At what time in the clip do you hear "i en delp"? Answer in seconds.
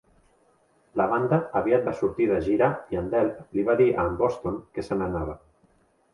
2.95-3.45